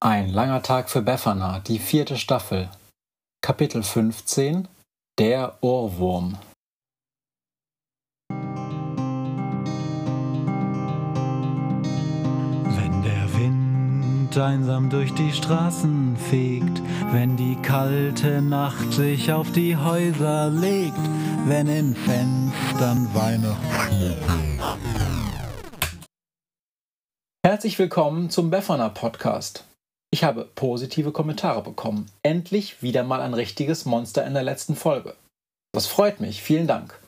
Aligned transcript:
Ein 0.00 0.28
langer 0.28 0.62
Tag 0.62 0.90
für 0.90 1.02
Befana, 1.02 1.58
die 1.58 1.80
vierte 1.80 2.18
Staffel. 2.18 2.68
Kapitel 3.42 3.82
15 3.82 4.68
Der 5.18 5.58
Ohrwurm. 5.60 6.38
Wenn 8.28 8.46
der 13.02 13.34
Wind 13.34 14.38
einsam 14.38 14.88
durch 14.88 15.12
die 15.14 15.32
Straßen 15.32 16.16
fegt, 16.16 16.80
wenn 17.10 17.36
die 17.36 17.56
kalte 17.56 18.40
Nacht 18.40 18.92
sich 18.92 19.32
auf 19.32 19.50
die 19.50 19.76
Häuser 19.76 20.48
legt, 20.48 20.94
wenn 21.46 21.66
in 21.66 21.96
Fenstern 21.96 23.12
Weihnachten. 23.14 24.14
Herzlich 27.44 27.76
willkommen 27.80 28.30
zum 28.30 28.50
Befana 28.50 28.90
Podcast. 28.90 29.64
Ich 30.10 30.24
habe 30.24 30.48
positive 30.54 31.12
Kommentare 31.12 31.62
bekommen. 31.62 32.10
Endlich 32.22 32.82
wieder 32.82 33.04
mal 33.04 33.20
ein 33.20 33.34
richtiges 33.34 33.84
Monster 33.84 34.26
in 34.26 34.34
der 34.34 34.42
letzten 34.42 34.74
Folge. 34.74 35.14
Das 35.72 35.86
freut 35.86 36.20
mich, 36.20 36.42
vielen 36.42 36.66
Dank. 36.66 36.98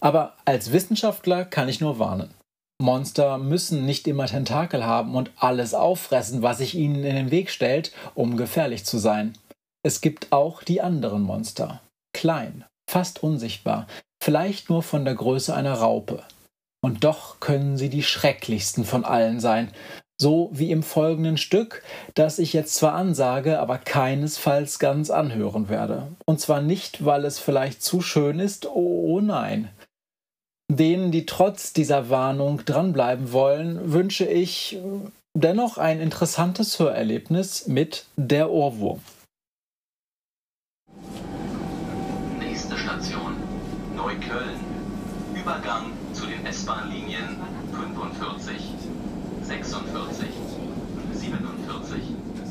Aber 0.00 0.34
als 0.44 0.72
Wissenschaftler 0.72 1.44
kann 1.44 1.68
ich 1.68 1.80
nur 1.80 1.98
warnen. 1.98 2.32
Monster 2.80 3.38
müssen 3.38 3.86
nicht 3.86 4.06
immer 4.06 4.26
Tentakel 4.26 4.84
haben 4.84 5.14
und 5.14 5.30
alles 5.36 5.74
auffressen, 5.74 6.42
was 6.42 6.58
sich 6.58 6.74
ihnen 6.74 7.02
in 7.04 7.16
den 7.16 7.30
Weg 7.30 7.50
stellt, 7.50 7.92
um 8.14 8.36
gefährlich 8.36 8.84
zu 8.84 8.98
sein. 8.98 9.36
Es 9.82 10.00
gibt 10.00 10.30
auch 10.30 10.62
die 10.62 10.82
anderen 10.82 11.22
Monster. 11.22 11.80
Klein, 12.12 12.64
fast 12.88 13.22
unsichtbar, 13.22 13.86
vielleicht 14.22 14.68
nur 14.68 14.82
von 14.82 15.04
der 15.04 15.14
Größe 15.14 15.54
einer 15.54 15.74
Raupe. 15.74 16.22
Und 16.84 17.04
doch 17.04 17.40
können 17.40 17.76
sie 17.76 17.88
die 17.88 18.02
schrecklichsten 18.02 18.84
von 18.84 19.04
allen 19.04 19.40
sein, 19.40 19.72
so 20.18 20.50
wie 20.52 20.70
im 20.70 20.82
folgenden 20.82 21.36
Stück, 21.36 21.82
das 22.14 22.38
ich 22.38 22.52
jetzt 22.52 22.74
zwar 22.74 22.94
ansage, 22.94 23.58
aber 23.60 23.78
keinesfalls 23.78 24.78
ganz 24.78 25.10
anhören 25.10 25.68
werde. 25.68 26.08
Und 26.24 26.40
zwar 26.40 26.62
nicht, 26.62 27.04
weil 27.04 27.24
es 27.24 27.38
vielleicht 27.38 27.82
zu 27.82 28.00
schön 28.00 28.38
ist, 28.38 28.66
oh 28.66 29.20
nein. 29.20 29.68
Denen, 30.68 31.12
die 31.12 31.26
trotz 31.26 31.72
dieser 31.72 32.10
Warnung 32.10 32.64
dranbleiben 32.64 33.32
wollen, 33.32 33.92
wünsche 33.92 34.24
ich 34.24 34.78
dennoch 35.34 35.78
ein 35.78 36.00
interessantes 36.00 36.78
Hörerlebnis 36.78 37.68
mit 37.68 38.06
Der 38.16 38.50
Ohrwurm. 38.50 39.00
Nächste 42.38 42.76
Station 42.76 43.36
Neukölln. 43.94 44.60
Übergang 45.34 45.92
zu 46.12 46.26
den 46.26 46.44
S-Bahn-Linien 46.46 47.36
45, 47.72 48.56
46, 49.46 50.26
47 51.14 52.02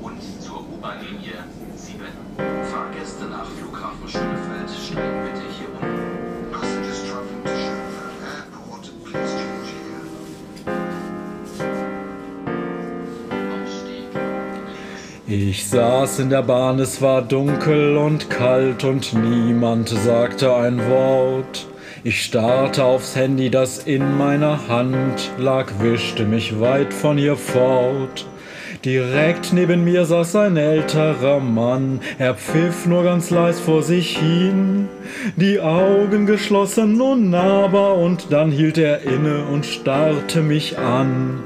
und 0.00 0.22
zur 0.40 0.60
U-Bahn-Linie 0.60 1.44
7. 1.76 2.00
Fahrgäste 2.72 3.26
nach 3.26 3.44
Flughafen 3.44 4.08
Schönefeld 4.08 4.70
steigen 4.70 5.22
bitte 5.22 5.44
hier 5.58 5.68
um. 5.68 5.80
Passengers 6.50 7.04
traveling 7.04 7.42
to 7.44 7.50
Schönefeld 7.50 8.16
Airport, 8.24 8.84
please 9.04 9.36
change 9.36 9.68
here. 15.26 15.44
Ich 15.50 15.68
saß 15.68 16.20
in 16.20 16.30
der 16.30 16.42
Bahn, 16.42 16.78
es 16.78 17.02
war 17.02 17.20
dunkel 17.20 17.98
und 17.98 18.30
kalt 18.30 18.84
und 18.84 19.12
niemand 19.12 19.90
sagte 19.90 20.54
ein 20.54 20.78
Wort. 20.88 21.66
Ich 22.04 22.22
starrte 22.22 22.84
aufs 22.84 23.16
Handy, 23.16 23.50
das 23.50 23.78
in 23.78 24.16
meiner 24.16 24.68
Hand 24.68 25.32
lag, 25.36 25.66
wischte 25.80 26.24
mich 26.24 26.60
weit 26.60 26.94
von 26.94 27.18
ihr 27.18 27.36
fort. 27.36 28.26
Direkt 28.84 29.52
neben 29.52 29.82
mir 29.82 30.04
saß 30.04 30.36
ein 30.36 30.56
älterer 30.56 31.40
Mann, 31.40 32.00
er 32.18 32.34
pfiff 32.34 32.86
nur 32.86 33.02
ganz 33.02 33.30
leis 33.30 33.58
vor 33.58 33.82
sich 33.82 34.16
hin, 34.16 34.88
die 35.34 35.60
Augen 35.60 36.26
geschlossen 36.26 37.00
und 37.00 37.30
nahbar, 37.30 37.96
und 37.98 38.28
dann 38.30 38.52
hielt 38.52 38.78
er 38.78 39.02
inne 39.02 39.46
und 39.46 39.66
starrte 39.66 40.42
mich 40.42 40.78
an. 40.78 41.40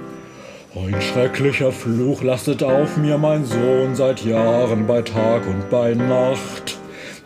Ein 0.74 1.00
schrecklicher 1.00 1.72
Fluch 1.72 2.22
lastet 2.22 2.62
auf 2.62 2.98
mir, 2.98 3.16
mein 3.16 3.46
Sohn, 3.46 3.94
seit 3.94 4.22
Jahren 4.24 4.86
bei 4.86 5.00
Tag 5.00 5.46
und 5.46 5.70
bei 5.70 5.94
Nacht. 5.94 6.71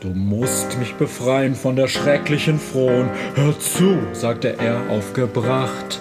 Du 0.06 0.12
musst 0.14 0.78
mich 0.78 0.94
befreien 0.94 1.56
von 1.56 1.74
der 1.74 1.88
schrecklichen 1.88 2.60
Frohn. 2.60 3.10
Hör 3.34 3.58
zu, 3.58 3.98
sagte 4.12 4.54
er 4.56 4.88
aufgebracht. 4.88 6.00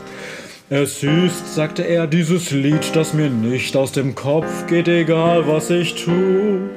Es 0.69 1.01
ist, 1.01 1.55
sagte 1.55 1.81
er, 1.81 2.05
dieses 2.05 2.51
Lied, 2.51 2.95
das 2.95 3.15
mir 3.15 3.31
nicht 3.31 3.75
aus 3.75 3.93
dem 3.93 4.13
Kopf 4.13 4.67
geht, 4.67 4.87
egal 4.87 5.47
was 5.47 5.71
ich 5.71 5.95
tu. 5.95 6.69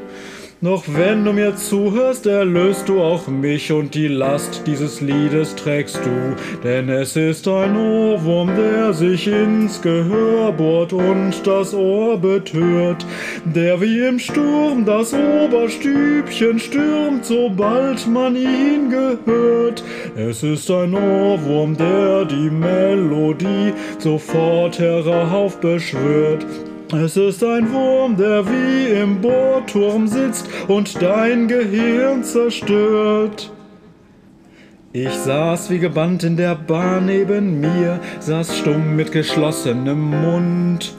Doch 0.61 0.83
wenn 0.89 1.25
du 1.25 1.33
mir 1.33 1.55
zuhörst, 1.55 2.27
erlöst 2.27 2.89
du 2.89 3.01
auch 3.01 3.29
mich 3.29 3.71
und 3.71 3.95
die 3.95 4.09
Last 4.09 4.65
dieses 4.67 5.01
Liedes 5.01 5.55
trägst 5.55 6.01
du. 6.05 6.35
Denn 6.65 6.89
es 6.89 7.15
ist 7.15 7.47
ein 7.47 7.77
Ohrwurm, 7.77 8.51
der 8.57 8.93
sich 8.93 9.29
ins 9.29 9.81
Gehör 9.81 10.51
bohrt 10.51 10.93
und 10.93 11.47
das 11.47 11.75
Ohr 11.75 12.19
betört. 12.19 13.07
Der 13.45 13.81
wie 13.81 14.05
im 14.05 14.19
Sturm 14.19 14.85
das 14.85 15.15
Oberstübchen 15.15 16.59
stürmt, 16.59 17.25
sobald 17.25 18.09
man 18.09 18.35
ihn 18.35 18.91
gehört. 18.91 19.85
Es 20.17 20.43
ist 20.43 20.69
ein 20.73 20.93
Ohrwurm, 20.93 21.77
der 21.77 22.25
die 22.25 22.51
Melodie 22.51 23.73
sofort 24.01 24.81
heraufbeschwört. 24.81 26.45
Es 26.91 27.19
ist 27.19 27.45
ein 27.45 27.71
Wurm, 27.71 28.17
der 28.17 28.47
wie 28.47 28.99
im 28.99 29.21
Bohrturm 29.21 30.09
sitzt 30.09 30.49
und 30.69 31.03
dein 31.03 31.47
Gehirn 31.47 32.25
zerstört. 32.25 33.53
Ich 34.95 35.13
saß 35.13 35.69
wie 35.69 35.81
gebannt 35.81 36.25
in 36.25 36.39
der 36.39 36.55
Bahn 36.55 37.05
neben 37.05 37.61
mir, 37.61 38.01
saß 38.21 38.57
stumm 38.57 38.97
mit 38.97 39.13
geschlossenem 39.13 40.01
Mund. 40.01 40.95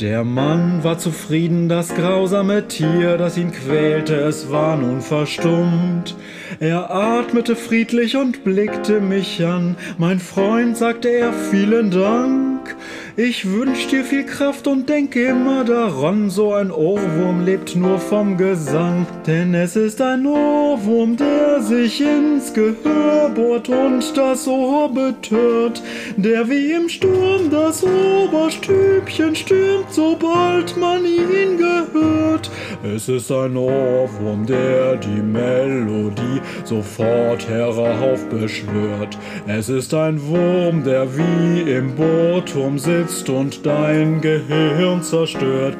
Der 0.00 0.24
Mann 0.24 0.82
war 0.82 0.98
zufrieden, 0.98 1.68
das 1.68 1.94
grausame 1.94 2.66
Tier, 2.66 3.18
das 3.18 3.36
ihn 3.36 3.52
quälte, 3.52 4.14
es 4.14 4.50
war 4.50 4.78
nun 4.78 5.02
verstummt. 5.02 6.16
Er 6.58 6.90
atmete 6.90 7.54
friedlich 7.54 8.16
und 8.16 8.44
blickte 8.44 9.00
mich 9.00 9.44
an. 9.44 9.76
Mein 9.98 10.20
Freund, 10.20 10.76
sagte 10.76 11.10
er, 11.10 11.32
vielen 11.32 11.90
Dank. 11.90 12.74
Ich 13.16 13.48
wünsch 13.48 13.86
dir 13.86 14.02
viel 14.02 14.26
Kraft 14.26 14.66
und 14.66 14.88
denke 14.88 15.26
immer 15.26 15.62
daran, 15.62 16.30
so 16.30 16.52
ein 16.52 16.72
Ohrwurm 16.72 17.44
lebt 17.44 17.76
nur 17.76 18.00
vom 18.00 18.36
Gesang. 18.36 19.06
Denn 19.24 19.54
es 19.54 19.76
ist 19.76 20.00
ein 20.00 20.26
Ohrwurm, 20.26 21.16
der 21.16 21.62
sich 21.62 22.00
ins 22.00 22.52
Gehör 22.52 23.28
bohrt 23.28 23.68
und 23.68 24.16
das 24.16 24.48
Ohr 24.48 24.92
betört, 24.92 25.80
der 26.16 26.48
wie 26.50 26.72
im 26.72 26.88
Sturm 26.88 27.50
das 27.52 27.84
Oberstübchen 27.84 29.36
stürmt, 29.36 29.92
sobald 29.92 30.76
man 30.76 31.04
ihn 31.04 31.56
gehört. 31.56 32.50
Es 32.82 33.08
ist 33.08 33.30
ein 33.30 33.56
Ohrwurm, 33.56 34.44
der 34.44 34.96
die 34.96 35.22
Melodie 35.22 36.42
sofort 36.64 37.48
heraufbeschwört. 37.48 39.16
Es 39.46 39.68
ist 39.68 39.94
ein 39.94 40.20
Wurm, 40.26 40.82
der 40.82 41.06
wie 41.16 41.70
im 41.70 41.94
Bohrturm 41.94 42.76
sitzt 43.06 43.28
und 43.28 43.66
dein 43.66 44.20
Gehirn 44.20 45.02
zerstört. 45.02 45.76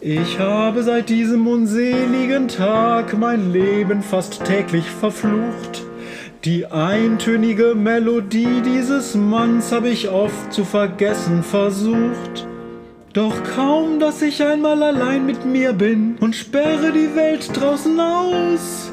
Ich 0.00 0.38
habe 0.38 0.82
seit 0.82 1.08
diesem 1.08 1.46
unseligen 1.46 2.48
Tag 2.48 3.16
mein 3.18 3.52
Leben 3.52 4.02
fast 4.02 4.44
täglich 4.44 4.84
verflucht. 4.84 5.84
Die 6.44 6.66
eintönige 6.66 7.74
Melodie 7.74 8.62
dieses 8.64 9.14
Manns 9.14 9.72
habe 9.72 9.88
ich 9.88 10.08
oft 10.08 10.52
zu 10.52 10.64
vergessen 10.64 11.42
versucht. 11.42 12.46
Doch 13.12 13.34
kaum, 13.56 13.98
dass 13.98 14.20
ich 14.22 14.42
einmal 14.42 14.82
allein 14.82 15.24
mit 15.26 15.44
mir 15.44 15.72
bin 15.72 16.16
und 16.20 16.36
sperre 16.36 16.92
die 16.92 17.16
Welt 17.16 17.50
draußen 17.54 17.98
aus, 17.98 18.92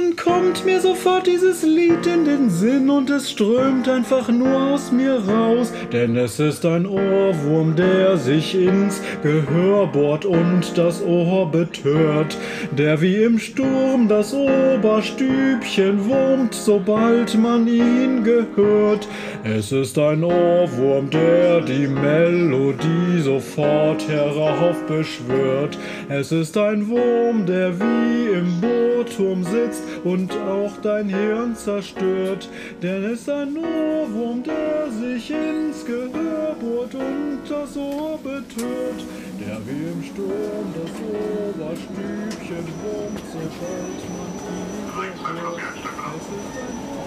dann 0.00 0.16
kommt 0.16 0.64
mir 0.64 0.80
sofort 0.80 1.26
dieses 1.26 1.62
Lied 1.62 2.06
in 2.06 2.24
den 2.24 2.50
Sinn 2.50 2.88
und 2.88 3.10
es 3.10 3.30
strömt 3.30 3.88
einfach 3.88 4.28
nur 4.28 4.72
aus 4.72 4.92
mir 4.92 5.14
raus. 5.14 5.72
Denn 5.92 6.16
es 6.16 6.40
ist 6.40 6.64
ein 6.64 6.86
Ohrwurm, 6.86 7.76
der 7.76 8.16
sich 8.16 8.54
ins 8.54 9.02
Gehör 9.22 9.86
bohrt 9.86 10.24
und 10.24 10.76
das 10.76 11.02
Ohr 11.02 11.50
betört. 11.50 12.38
Der 12.76 13.00
wie 13.00 13.16
im 13.16 13.38
Sturm 13.38 14.08
das 14.08 14.32
Oberstübchen 14.32 16.08
wurmt, 16.08 16.54
sobald 16.54 17.36
man 17.36 17.66
ihn 17.66 18.24
gehört. 18.24 19.06
Es 19.44 19.72
ist 19.72 19.98
ein 19.98 20.24
Ohrwurm, 20.24 21.10
der 21.10 21.60
die 21.60 21.88
Melodie 21.88 23.20
sofort 23.20 24.08
heraufbeschwört. 24.08 25.78
Es 26.08 26.32
ist 26.32 26.56
ein 26.56 26.88
Wurm, 26.88 27.44
der 27.46 27.78
wie 27.78 28.38
im 28.38 28.60
Bohrturm 28.60 29.44
sitzt 29.44 29.82
und 30.04 30.32
auch 30.32 30.76
dein 30.82 31.08
Hirn 31.08 31.54
zerstört. 31.56 32.48
Denn 32.82 33.04
es 33.04 33.20
ist 33.20 33.30
ein 33.30 33.56
Ohrwurm, 33.56 34.42
der 34.42 34.90
sich 34.90 35.30
ins 35.30 35.84
Gehör 35.84 36.54
bohrt 36.60 36.94
und 36.94 37.40
das 37.48 37.76
Ohr 37.76 38.18
betört. 38.22 39.04
Der 39.40 39.58
wie 39.66 39.92
im 39.92 40.02
Sturm 40.02 40.74
das 40.74 40.92
Oberstübchen 41.00 42.66
wohnt, 42.82 43.20
sobald 43.32 44.00
man 44.16 44.30
ihn. 44.48 44.80
Es 45.00 46.26
ist 46.26 46.56
ein 46.56 46.99